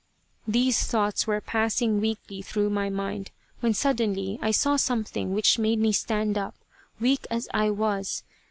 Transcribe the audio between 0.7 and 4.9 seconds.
thoughts were passing weakly through my mind, when suddenly I saw